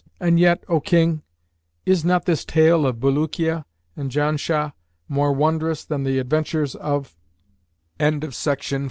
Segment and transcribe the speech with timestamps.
[0.19, 1.21] [FN#578] And yet, O King,
[1.85, 3.65] is not this tale of Bulukiya
[3.95, 4.73] and Janshah
[5.07, 7.15] more wondrous than the adventures of
[7.99, 8.79] End of Volume V.